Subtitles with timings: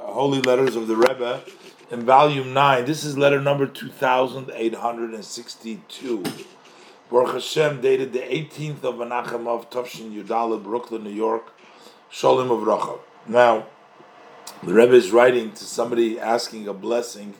[0.00, 1.42] Holy Letters of the Rebbe
[1.90, 2.84] in volume 9.
[2.84, 6.24] This is letter number 2862.
[7.10, 11.54] Baruch Hashem, dated the 18th of Menachem Av Tufshin Yudala, Brooklyn, New York.
[12.10, 12.98] Shalom U'vracha.
[13.26, 13.66] Now,
[14.62, 17.34] the Rebbe is writing to somebody asking a blessing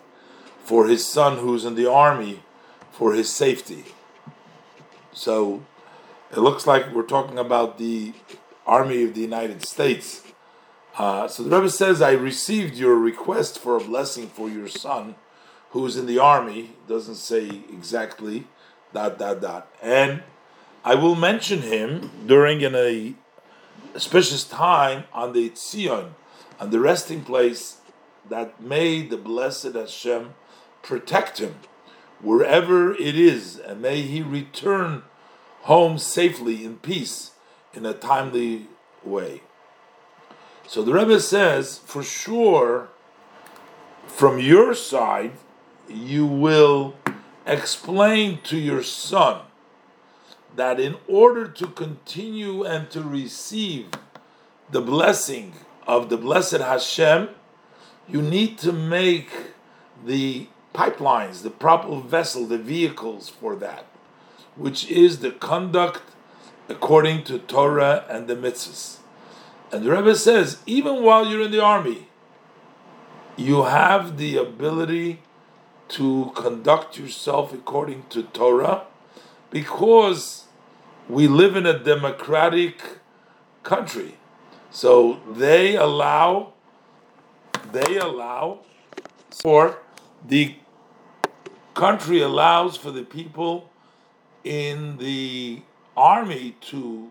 [0.63, 2.43] for his son who's in the army
[2.91, 3.87] for his safety.
[5.13, 5.63] So,
[6.31, 8.13] it looks like we're talking about the
[8.67, 10.23] Army of the United States.
[10.99, 15.15] Uh, so the Rebbe says, I received your request for a blessing for your son
[15.71, 16.73] who is in the army.
[16.89, 18.49] Doesn't say exactly,
[18.93, 19.73] dot, dot, dot.
[19.81, 20.25] And
[20.85, 23.15] I will mention him during an, a
[23.95, 26.15] auspicious time on the Tzion,
[26.59, 27.77] on the resting place
[28.29, 30.35] that may the blessed Hashem
[30.83, 31.55] protect him
[32.21, 35.05] wherever it is, and may he return
[35.63, 37.31] home safely in peace
[37.73, 38.67] in a timely
[39.05, 39.43] way.
[40.69, 42.89] So the Rebbe says, for sure,
[44.07, 45.33] from your side,
[45.89, 46.95] you will
[47.47, 49.41] explain to your son
[50.55, 53.89] that in order to continue and to receive
[54.71, 55.55] the blessing
[55.87, 57.31] of the blessed Hashem,
[58.07, 59.31] you need to make
[60.05, 63.87] the pipelines, the proper vessel, the vehicles for that
[64.59, 66.03] which is the conduct
[66.69, 68.99] according to Torah and the mitzvahs.
[69.71, 72.09] And the Rebbe says, even while you're in the army,
[73.37, 75.23] you have the ability
[75.89, 78.85] to conduct yourself according to Torah
[79.51, 80.45] because
[81.09, 82.99] we live in a democratic
[83.63, 84.17] country.
[84.71, 86.53] So they allow
[87.73, 88.61] they allow
[89.31, 89.79] for
[90.27, 90.57] the
[91.75, 93.71] country allows for the people
[94.43, 95.63] in the
[95.97, 97.11] army to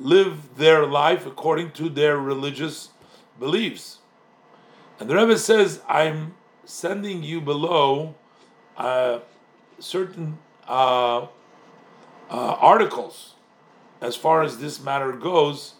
[0.00, 2.88] live their life according to their religious
[3.38, 3.98] beliefs.
[4.98, 6.34] And the Rebbe says, I'm
[6.64, 8.14] sending you below
[8.76, 9.20] uh,
[9.78, 11.26] certain uh, uh,
[12.30, 13.34] articles
[14.00, 15.74] as far as this matter goes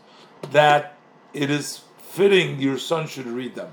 [0.51, 0.97] that
[1.33, 3.73] it is fitting your son should read them.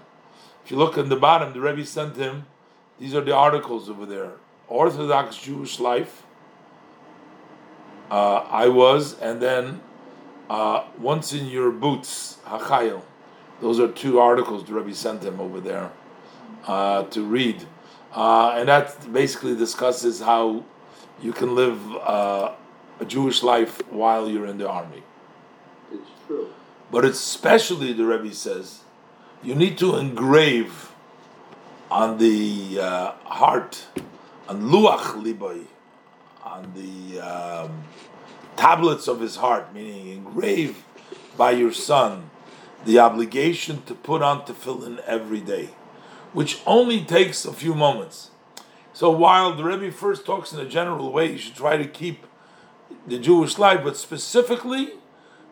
[0.64, 2.46] If you look in the bottom, the Rebbe sent him,
[3.00, 4.34] these are the articles over there
[4.68, 6.24] Orthodox Jewish Life
[8.10, 9.82] uh, I was, and then
[10.50, 13.02] uh, once in your boots, Hachayil.
[13.62, 15.92] Those are two articles the Rebbe sent him over there
[16.66, 17.66] uh, to read,
[18.14, 20.64] uh, and that basically discusses how
[21.22, 22.52] you can live uh,
[23.00, 25.04] a Jewish life while you're in the army.
[25.92, 26.50] It's true.
[26.92, 28.82] But especially the Rebbe says,
[29.44, 30.92] you need to engrave
[31.90, 33.86] on the uh, heart,
[34.48, 35.66] on luach liboy,
[36.44, 37.84] on the um,
[38.58, 40.84] tablets of his heart, meaning engraved
[41.38, 42.30] by your son,
[42.86, 45.70] the obligation to put on tefillin every day,
[46.34, 48.32] which only takes a few moments.
[48.94, 52.26] So while the Rebbe first talks in a general way, you should try to keep
[53.06, 54.94] the Jewish life, but specifically,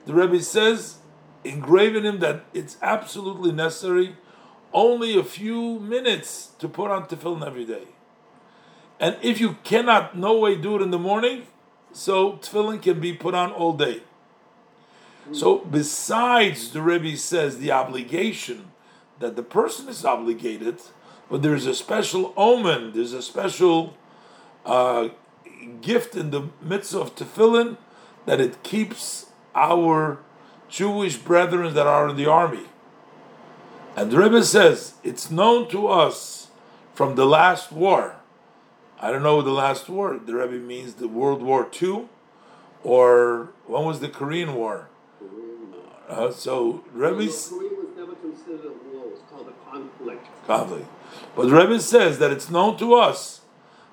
[0.05, 0.97] the Rebbe says,
[1.44, 4.15] engraving him that it's absolutely necessary
[4.73, 7.88] only a few minutes to put on tefillin every day.
[8.99, 11.47] And if you cannot no way do it in the morning,
[11.95, 14.01] so tefillin can be put on all day.
[15.31, 18.72] So besides the Rebbe says the obligation
[19.19, 20.79] that the person is obligated,
[21.29, 23.95] but there's a special omen, there's a special
[24.66, 25.09] uh,
[25.81, 27.78] gift in the midst of tefillin
[28.25, 30.19] that it keeps our
[30.67, 32.66] Jewish brethren that are in the army.
[33.95, 36.50] And the Rebbe says it's known to us
[36.94, 38.17] from the last war
[39.00, 40.19] I don't know the last war.
[40.23, 42.07] The Rebbe means the World War II,
[42.83, 44.88] or when was the Korean War?
[46.07, 50.28] Uh, so Rebbe's Korea was never considered a war; it was called a conflict.
[50.45, 50.88] conflict.
[51.35, 53.41] But Rebbe says that it's known to us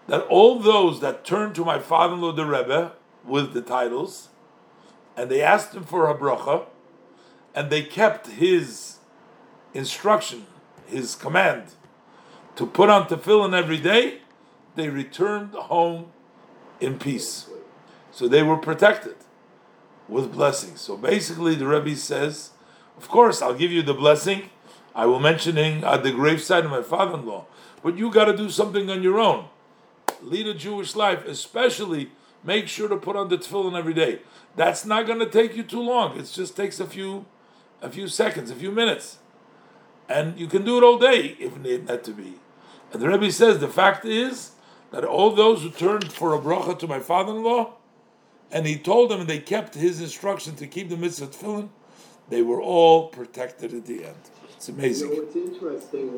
[0.09, 2.93] that all those that turned to my father-in-law the Rebbe
[3.25, 4.29] with the titles,
[5.17, 6.67] and they asked him for a bracha,
[7.55, 8.99] and they kept his
[9.75, 10.47] instruction,
[10.87, 11.73] his command,
[12.57, 14.19] to put on tefillin every day,
[14.75, 16.13] they returned home
[16.81, 17.49] in peace.
[18.11, 19.17] So they were protected
[20.09, 20.81] with blessings.
[20.81, 22.51] So basically, the Rebbe says,
[22.97, 24.51] Of course, I'll give you the blessing.
[24.95, 27.47] I will mentioning at the graveside of my father in law.
[27.83, 29.47] But you got to do something on your own.
[30.21, 32.11] Lead a Jewish life, especially
[32.45, 34.21] make sure to put on the tefillin every day.
[34.55, 36.19] That's not going to take you too long.
[36.19, 37.25] It just takes a few,
[37.81, 39.19] a few seconds, a few minutes,
[40.09, 42.35] and you can do it all day if need that to be.
[42.93, 44.53] And the Rebbe says the fact is
[44.93, 47.73] that all those who turned for a bracha to my father-in-law,
[48.51, 51.71] and he told them and they kept his instruction to keep the mitzvah tefillin,
[52.29, 54.15] they were all protected at the end.
[54.55, 55.11] It's You amazing.
[55.11, 56.13] know, it's interesting